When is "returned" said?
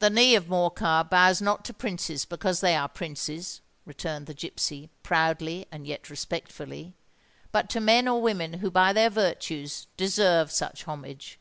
3.86-4.26